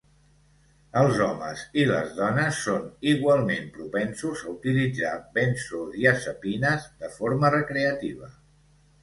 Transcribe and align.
Els 1.01 1.17
homes 1.25 1.65
i 1.81 1.83
les 1.91 2.15
dones 2.19 2.61
són 2.69 2.87
igualment 3.11 3.67
propensos 3.75 4.41
a 4.45 4.49
utilitzar 4.55 5.13
benzodiazepines 5.37 6.91
de 7.05 7.13
forma 7.21 7.55
recreativa. 7.59 8.33